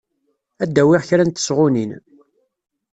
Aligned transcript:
Ad 0.63 0.75
awiɣ 0.81 1.01
kra 1.09 1.23
n 1.25 1.31
tesɣunin. 1.31 1.91